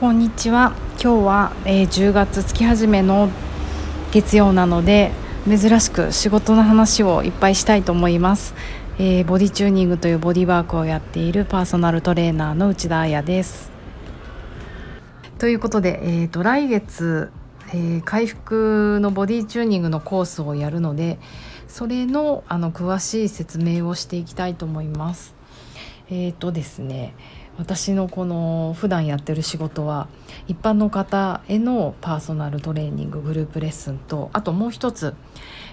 [0.00, 0.72] こんにちは。
[0.92, 3.28] 今日は、えー、10月月始めの
[4.12, 5.10] 月曜なので
[5.46, 8.54] 珍しく仕事の話をいっぱいしたいと思います、
[8.98, 13.70] えー、ボディチューニングというボディワークをやっているパーソナルトレーナーの内田彩です。
[15.38, 17.30] ということで、えーと、来月、
[17.68, 21.18] えー、回復のボディチューニングのコースをやるので
[21.68, 25.34] それのあの詳しい説明をしていきたいと思います。
[26.08, 27.14] えっ、ー、とですね
[27.58, 30.08] 私のこの普段やってる仕事は
[30.48, 35.14] 一般の方へのパーソナルトレーニンググループレッスンとあともう一つ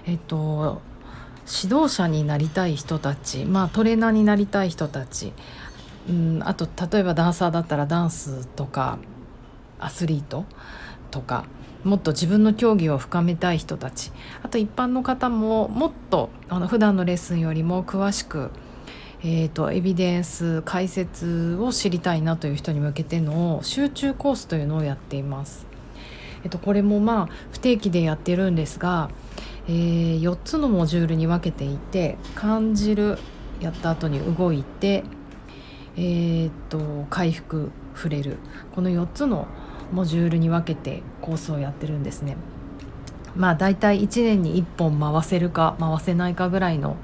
[0.06, 0.82] えっと
[1.62, 5.32] 指導者になりたい人たちまあトレーナーになりたい人たち、
[6.08, 8.98] うん、あと例えばダンサーだったらダンスとか
[9.78, 10.44] アスリート
[11.10, 11.46] とか
[11.84, 18.50] もっと自分の競技を深めたい人たちあと一般の方ももっとあの普段のレッスンよりも詳しく
[19.20, 25.66] えーと、エビデンス解説を知りたいなという人に向けての集中コースというのをやっています。
[26.44, 29.10] えっと、これもまあ不定期でやってるんですが、
[29.66, 33.18] えー、4つのモジュールに分けていて感じる
[33.60, 35.02] やった後に動いて、
[35.96, 38.36] えーと、と回復触れる
[38.72, 39.48] この4つの
[39.90, 42.36] モジュールに分けてコースをやってるんですね。
[43.34, 46.96] まあだいたい1年に1本回せるか回せないかぐらいの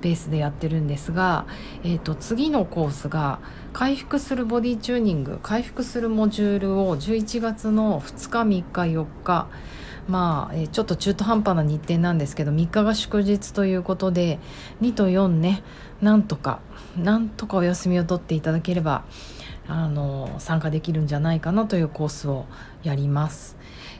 [0.00, 1.46] ペースでやってるんですが、
[1.84, 3.40] えーと、次のコースが
[3.72, 9.48] 回復するボディチューニング回復するモジュールを11月の2日3日4日
[10.08, 14.38] まあ、えー、ちょっと中途半端な日程なんですけど3日が祝日ということで
[14.80, 15.62] 2と4ね
[16.00, 16.60] なんとか
[16.96, 19.04] なんとかお休みを取っていただければ
[19.68, 22.46] あの参加できるんじゃないかなというコースを
[22.82, 23.56] やります。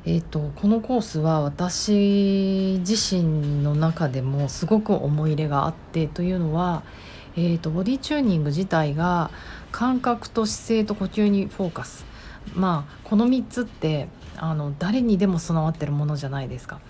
[0.06, 6.82] えーと、このコースは私自身の中でもすごく思い入れがあってというのは、
[7.36, 9.30] えーとボディチューニング自体が
[9.70, 12.06] 感覚と姿勢と呼吸にフォーカス。
[12.54, 14.08] まあこの3つって
[14.42, 16.80] あの誰にでも備わってるものじゃないですか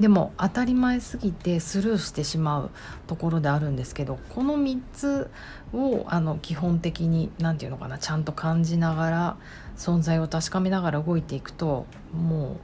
[0.00, 2.70] でも当たり前すぎてスルーしてしまう
[3.06, 5.30] ところであるんですけどこの3つ
[5.72, 9.36] をあの基本的に何て言うのかなちゃんと感じながら
[9.76, 12.56] 存在を確かめながら動いていくとも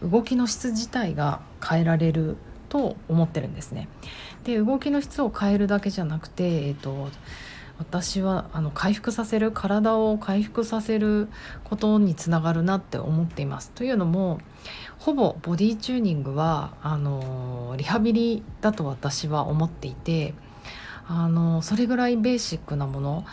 [0.00, 2.38] う動きの質自体が変えられる
[2.70, 3.88] と思ってるんですね。
[4.44, 7.08] で動きの質を変えるだけじゃなくて、えーと
[7.88, 11.28] 私はあの回復させる体を回復させる
[11.64, 13.70] ことにつながるなって思っています。
[13.72, 14.40] というのも
[14.98, 20.34] ほぼボディチューニングはあのリハビリだと私は思っていて
[21.06, 23.24] あのそれぐらいベーシックなもの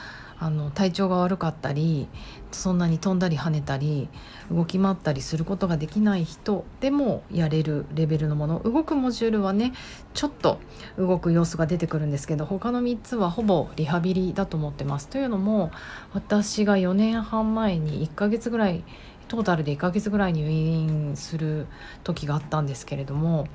[0.42, 2.08] あの体調が悪かったり
[2.52, 4.10] そんなに飛んだり跳ねたり
[4.52, 9.72] 動き回ったりすることができない人でもやれるレベルのもの動くモジュールはね
[10.16, 10.58] ちょっと
[10.98, 15.10] 動く様子が出てくるんですけど他の3つはほぼリハビリだと思ってます。
[15.10, 15.70] というのも
[16.12, 18.84] 私が4年半前に1ヶ月ぐらい
[19.28, 21.68] トータルで1ヶ月ぐらい入院する
[22.04, 23.48] 時があったんですけれども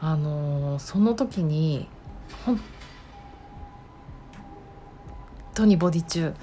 [0.00, 1.88] あのその時に
[2.44, 2.60] 本
[5.54, 6.34] 当にボディ中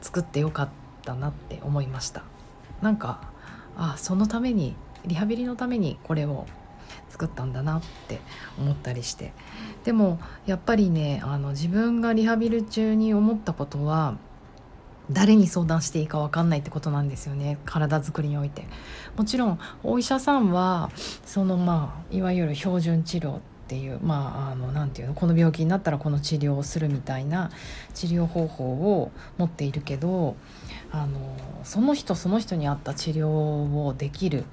[0.00, 0.68] 作ってよかっ
[1.04, 2.22] たなって思いました。
[2.82, 3.20] なんか
[3.76, 6.46] あそのためにリハビリのためにこれを
[7.08, 8.20] 作ったんだなって
[8.58, 9.32] 思ったりして。
[9.84, 14.16] でもやっぱりねあの自分がリハビリ中に思ったことは
[15.10, 17.58] 誰に相談していいか分かんないってことなんですよね。
[17.64, 18.66] 体づくりにおいて。
[19.16, 20.90] もちろんお医者さんは
[21.24, 27.50] そのまあいわゆる標準治療っていうまああのなていうのこの病気になったらこの治療をするみたいな
[27.92, 30.36] 治療方法を持っているけど
[30.90, 34.44] あのその人その人に合った治療をできる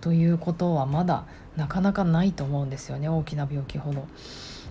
[0.00, 1.24] ということはまだ
[1.56, 4.06] なかなかないと思うんですよね大きな病気ほど。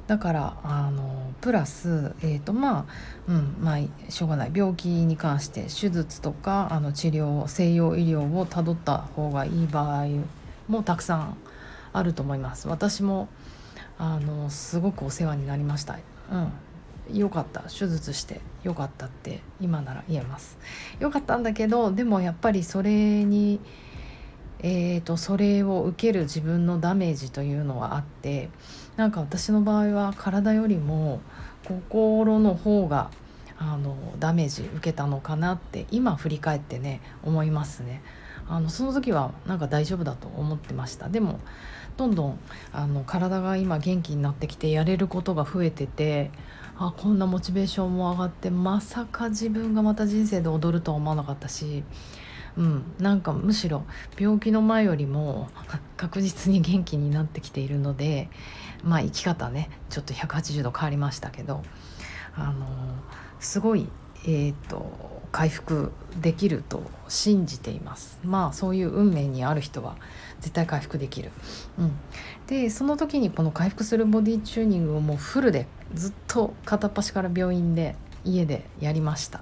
[0.08, 2.86] だからあのプラス、えーとまあ
[3.28, 3.80] うんまあ、
[4.10, 10.08] しょうがない病気に関して手術とかあの治療西洋医療をたどった方がいい場合
[10.68, 11.38] もたくさん
[11.94, 12.68] あると思います。
[12.68, 13.28] 私も
[14.00, 16.00] あのすごくお世話になりました。
[16.32, 17.18] うん。
[17.18, 17.62] よかった。
[17.62, 20.58] 手術してよかったって今なら言えます。
[21.00, 23.60] よかったんだけどでもやっぱりそれに
[24.62, 28.50] えーと、それを受ける自分のダメージというのはあって
[28.98, 31.22] なんか私の場合は体よりも
[31.66, 33.10] 心の方が
[33.58, 38.02] あのダメージ受けたのかなって今振り返ってね思いますね。
[38.48, 41.08] あのその時はなんか大丈夫だと思ってました。
[41.08, 41.40] でも
[42.00, 42.40] どんどん
[42.72, 46.32] あの体が今元気になってきてやれることが増えてて
[46.78, 51.84] あこんなモチベーションも上がってまさか自分がまた人生で踊るとは思わなかったし、
[52.56, 53.84] うん、なんかむしろ
[54.18, 55.50] 病気の前よりも
[55.98, 58.30] 確実に元気になってきているので
[58.82, 61.64] まあ生き方ねちょっと180度変わりましたけど
[62.34, 62.66] あの
[63.42, 63.90] すごい
[64.26, 65.92] えーと、回復
[66.22, 68.20] できると信じています。
[68.24, 69.96] まあそういう運命にある人は
[70.40, 71.32] 絶対回復できる、
[71.78, 71.92] うん、
[72.48, 79.42] でその時にこの回復するボディチューニングをもうフルでずっと片っ端から病院で家でやりました。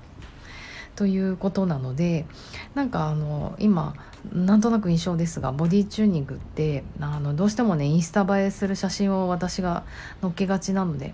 [0.96, 2.26] ということなので
[2.74, 3.94] なんかあの今
[4.34, 9.84] なんとなく印象ですがボディチューニングってあのどうしてもねインスタ映えする写真を私が
[10.22, 11.14] 載っけがちなので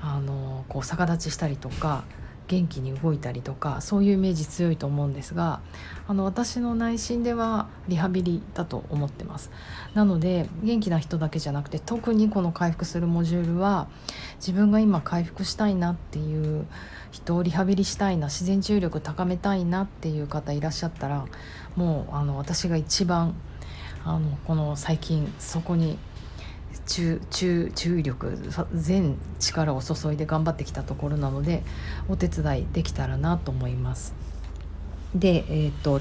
[0.00, 2.04] あのこう逆立ちしたりとか
[2.48, 5.60] 元気に動いたりとかそういうイメージ強いと思うんですが
[6.08, 9.50] あの私の内心ではリハビリだと思ってます。
[9.94, 13.88] なので元気な人だけじゃなくて特にこの回復するモジュールは
[14.36, 16.66] 自分が今回復したいなっていう
[17.10, 21.26] 人をリハビリしたいな自然治癒力高めたいなっていう方いらっしゃったら
[21.76, 23.34] もうあの私が一番
[24.04, 25.98] あのこの最近そこに
[26.88, 28.36] 注注注意力
[28.74, 31.62] 全力を注いで頑張ってきたところなので
[32.08, 34.14] お手伝いできたらなと思います。
[35.14, 36.00] で、えーと、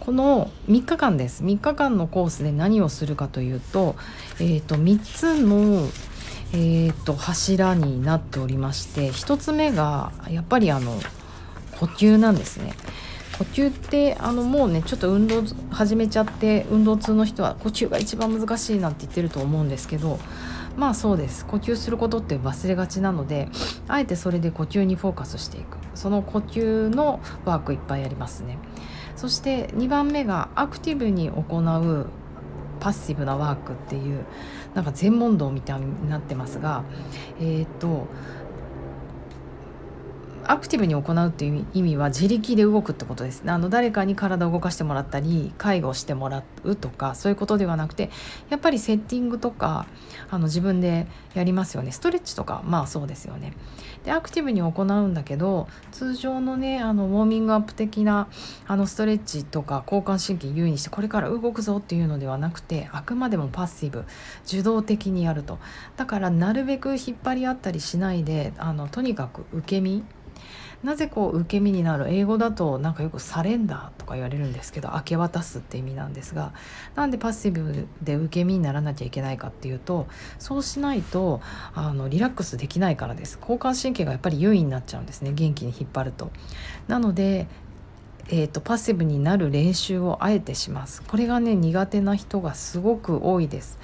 [0.00, 3.94] この3日間です3日間のコースで何をするかというと,、
[4.40, 5.88] えーと、3つの、
[6.52, 10.98] えーと柱になっておりまして1つ目がやっぱりあの
[11.78, 12.74] 呼吸なんですね。
[13.42, 20.20] 呼吸ってあのもうねちょっと運動始めちゃって運動痛の人は呼吸が一番難しいなんて言ってると思うんですけど
[20.76, 21.44] まあそうです。
[21.44, 23.48] 呼吸することって忘れがちなので
[23.88, 25.76] あえてそれで呼吸にフォーカスしていく。
[25.94, 28.58] その呼吸のワークいっぱいありますね。
[29.16, 32.06] そして2番目がアクティブに行う
[32.80, 34.24] パッシブなワークっていう
[34.74, 36.84] なんか全問答みたいになってますが
[37.38, 38.08] えっ、ー、と
[40.52, 48.10] アクティブに行うっていう意味は自力で動くってことですあの誰かに体を動かしてもらったり介護してもらうとかそういうことではなくて
[48.50, 49.86] やっぱりセッティングとか
[50.28, 51.90] あの自分でやりますよね。
[51.90, 53.54] ストレッチとかまあそうですよね。
[54.04, 58.28] でアクティブに行うんだけど通常のねあのウォーミングアップ的な
[58.66, 64.04] あのストレッチとか交感神経優位にしてこれから動くぞっていうのではなくてあくまでもパッシブ
[64.44, 65.58] 受動的にやると。
[65.96, 70.04] だからなるべく引っ張り合ったりしないであのとにかく受け身
[70.82, 76.52] なぜこう受け身になる英語だとなんかよくサレンダーとか言われるんですけど明け渡すって意味なんですが
[76.96, 80.08] なんでパッシブで受け身にならなきゃいけないかっていうと
[80.38, 81.40] そうしないと
[81.74, 83.38] あのリラックスできないからです。
[83.40, 86.30] 交感神経がやっぱり優位になっちゃうんですね元気に引っ張ると。
[86.88, 87.46] なので
[88.28, 91.02] えーと、パッシブになる練習をあえてします。
[91.02, 93.78] これがね苦手な人がすごく多いです。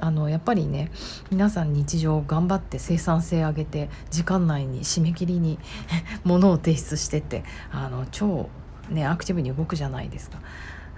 [0.00, 0.90] あのやっぱりね
[1.30, 5.58] 皆さん日常頑張って生産性上げて時間内に締め切りに
[6.24, 8.48] ものを提出してってあの超
[8.88, 10.38] ねアクティブに動くじゃないですか。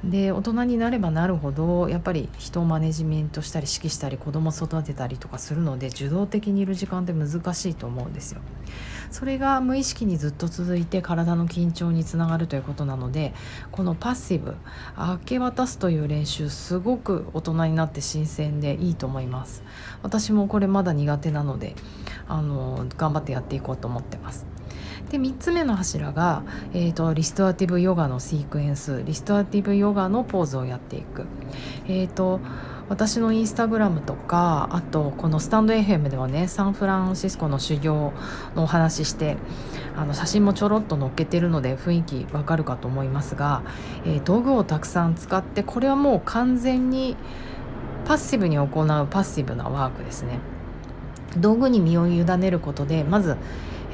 [0.04, 8.40] で大人になればなるほどやっぱり人をマネジメントしたり指揮したり子供育てたりとかするので受動的にいる時間って難しいと思うんですよ。
[9.12, 13.34] それが無意識にずっと続いて体の緊張につながるということなので
[13.70, 14.56] このパッシブ
[14.96, 19.62] 明け渡すという練習すごく大人になって新鮮でいいと思います
[20.02, 21.76] 私もこれまだ苦手なので
[22.26, 24.46] あの頑張ってやっていこうと思ってます
[25.10, 26.42] で3つ目の柱が、
[26.72, 31.26] えーと、リストアティブヨガのシークエンスリストアティブヨガのポーズをやっていく。
[31.86, 32.40] えーと
[32.92, 38.12] 私のインスタグラムとかあとこのスタンド FM ではねサンフランシスコの修行
[38.54, 39.38] のお話しして
[39.96, 43.62] あの写真もちょろっと載っけてるので雰囲気わかるかと思いますが、
[44.04, 47.16] えー、道具をたくさん使ってこれはもう完全に
[48.04, 50.40] パッシブに行うパッシブなワークですね。
[51.38, 53.38] 道具に身を委ねることでまず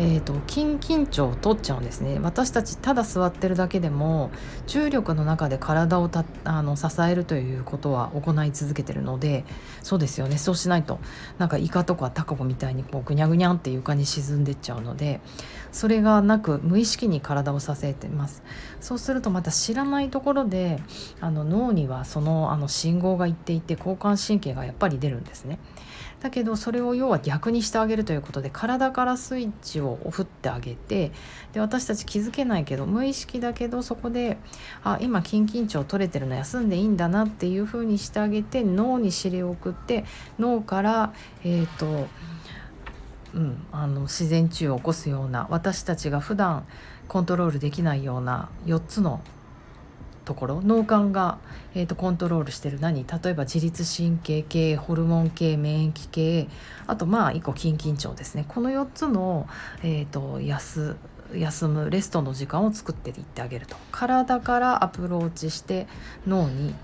[0.00, 2.20] えーと、筋緊張を取っちゃうんですね。
[2.22, 4.30] 私たちただ座ってるだけでも
[4.68, 6.08] 重力の中で体を
[6.44, 9.44] あの支えるということは行い続けてるので
[9.82, 10.38] そうですよね。
[10.38, 11.00] そうしないと
[11.38, 15.20] なんかイカとかタコみたいにこうぐにゃぐにゃんって床に沈んでっちゃうので
[15.72, 18.44] それがなく無意識に体を支えてます。
[18.80, 20.80] そうするとまた知らないところで
[21.20, 25.58] あの脳にはそのあの信号がいっていて交感神経がやっぱり出るんですね。
[26.20, 31.12] だけどそれを要は逆にしてあげるということで体からスイッチを振ってあげて
[31.52, 34.36] で私たち気づけないけど無意識だけどそこで
[34.82, 40.04] あ今筋緊張取れてるの休んでいいんだなっていうふうにしてあげて脳に指令を送って
[40.38, 41.12] 脳から
[41.44, 42.08] えっ、ー、と
[43.34, 46.66] うん、あの自然治癒を起こすような私たちが普段
[47.08, 49.20] コントロールできないような4つの
[50.28, 51.38] ところ脳幹が、
[51.74, 52.78] えーと、コントロールしてる。
[52.80, 53.06] 何？
[53.06, 56.48] 例えば自律神経系ホルモン系免疫系
[56.86, 58.44] あとまあ1個筋緊張ですね。
[58.46, 59.48] この4つの、
[59.82, 60.96] えーと、休
[61.34, 63.76] 休むレストの時間を作っていってあげると。
[63.90, 65.86] 体からアプローチして
[66.26, 66.74] 脳に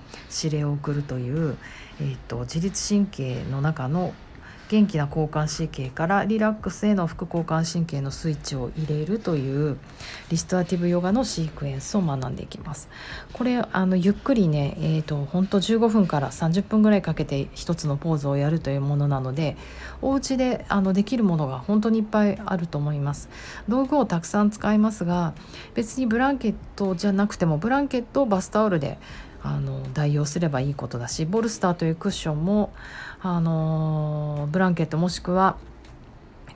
[0.43, 1.59] 指令を送るという、
[2.01, 4.15] えー、と自律神経の中の
[4.75, 9.77] 元気な交感神経からリラックスへの副交感神経のスイッチを入れるという
[10.31, 12.89] リストアティブヨガのシークエンスを学んでいきます。
[13.33, 19.57] これあのゆっくりねえーと、ほんと15分から30分ぐらいかけて一つのポーズをやるというものなので
[20.03, 23.29] お家であのできるものが本当にいっぱいあると思います。
[23.69, 25.35] 道具をたくさん使いますが
[25.75, 28.99] 別にブランケットじゃなくてもブランケットをバスタオルで
[29.45, 32.73] あの代用すればいいことだしボルスターというクッションも
[33.21, 35.59] あのブランケットもしくは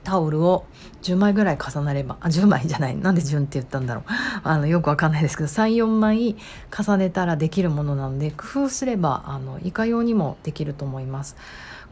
[0.03, 0.65] タオルを
[1.03, 4.03] 10枚ぐらい重ねればあ10枚じゃないなんで順って言ったんだろう
[4.43, 6.35] あのよくわかんないですけど34枚
[6.75, 11.35] 重ねたらできるものなので工夫すればあのいかようにもできると思います。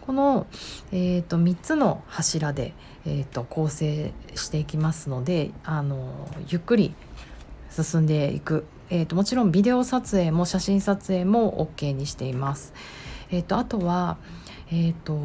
[0.02, 0.48] この、
[0.94, 2.74] えーと、3つの柱で、
[3.06, 6.96] えーと構成していきますのであのゆっくり
[7.70, 12.74] 進んでいくえーと、もちろんビデオ撮影も写真撮影も OK にしています。
[13.32, 14.18] えーと、あとは、
[14.70, 15.18] えーと、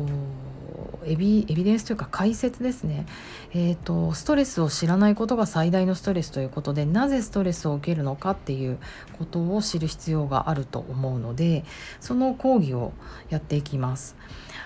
[1.05, 3.07] エビエビデンスというか解説ですね、
[3.53, 8.79] えー、とストレスを知らないことが最大のストレスということでなぜストレスを受けるのかっていう
[9.19, 11.65] ことを知る必要があると思うので
[12.01, 12.93] その講義を
[13.31, 14.17] やっていきます。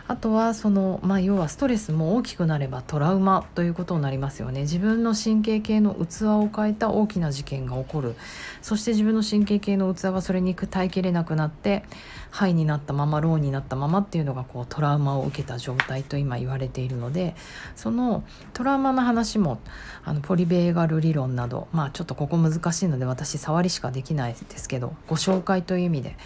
[0.09, 4.61] あとはその、まあ、要はストレスも大きくなればトラウマということになりますよね。
[4.61, 8.15] 自分の神経系の器を変えた大きな事件が起こる。
[8.63, 11.83] そして自分の神経系の器がそれに耐えきれなくなって
[12.31, 17.35] 肺になったままローになったままっていうのがこうトラウマを受けた状態と今言われているので
[17.75, 19.61] そのトラウマの話も
[20.05, 26.17] あのポリベーガル理論などまあちょっとここ難しいので私触りしかできないですけどご紹介という意味で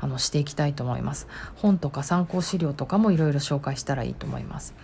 [0.00, 1.28] あのしていきたいと思います。
[1.56, 4.74] 本とか参考資料とかもいろいろ紹介したらいいと思います。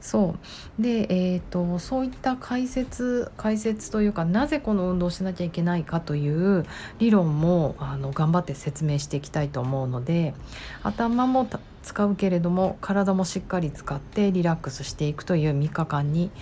[0.00, 0.36] そ
[0.78, 0.82] う。
[0.82, 6.64] で、えーと、そういった解説解説というかなぜこの運動をしなきゃいけないかという
[6.98, 10.34] 理論もあの頑張って説明していきたいと思うので
[10.82, 11.48] 頭も
[11.86, 16.32] 使うけれども体もしっかり使ってリラックスしていくという3日間に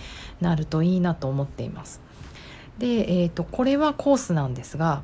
[0.41, 2.01] なるといいなと思っています。
[2.79, 5.03] で、えーと、これはコースなんですが、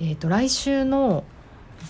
[0.00, 1.24] えーと来週の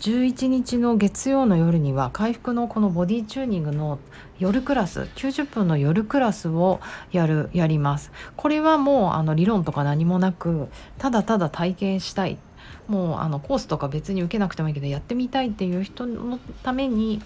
[0.00, 4.00] 11日の月曜の夜には回復のこのボディチューニングの
[4.38, 6.80] 夜クラス90分の夜クラスを
[7.12, 12.38] やるやりますこれはもうあの理論とか何もなくただただ体験したい
[12.88, 17.22] もうあのコースとか別に受けなくてもいいけどやってみたいっていう人のために、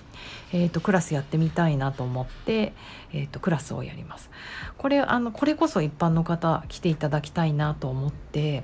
[0.52, 2.74] えーと、クラスやってみたいなと思って、
[3.12, 4.30] えーとクラスをやります。
[4.76, 8.62] これあのこれこそ一般の方来ていただきたいなと思って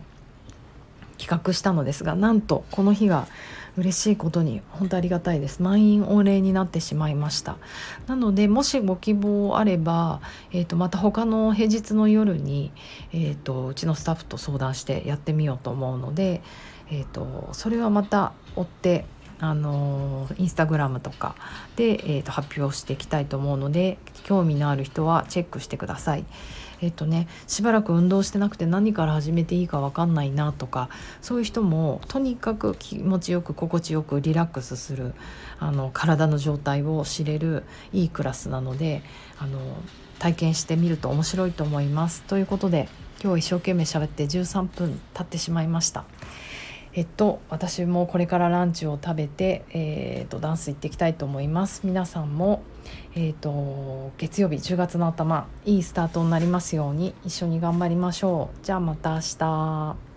[1.18, 3.26] 企画したのですがなんとこの日が
[3.76, 5.62] 嬉しいことに本当ありがたいです。
[5.62, 7.56] 満員御礼になってしまいました。
[8.06, 10.20] なのでもしご希望あれば、
[10.52, 12.72] えーと、また他の平日の夜に、
[13.12, 16.42] えーと、うちのスタッフと相談してやってみようと思うので、
[16.90, 19.04] えーと、それはまた追って
[19.40, 21.34] あのインスタグラムとか
[21.76, 26.24] で、えー、と発表していきたいと思うので興味のある人はチェックしてください。
[26.80, 30.90] えっとねしばらく運動してなくて何から始めていいか分かんないなとか
[31.22, 35.14] そういう人もとにかく気持ちよく心地よくリラックスする
[35.58, 39.02] あの体の状態を知れるいいクラスなので
[39.38, 39.58] あの
[40.18, 42.22] 体験してみると面白いと思います。
[42.22, 42.88] ということで
[43.22, 46.04] 今日一生懸命喋って13分経ってしまいました。
[46.96, 51.80] えっと私もこれからランチを食べて、えー、っとダンス行っていきたいと思います。
[51.84, 52.62] 皆さんも、
[53.14, 58.64] えー、と月曜日10月の頭いいスタートになりますように一緒に頑張りましょう。
[58.64, 60.13] じゃあまた明日。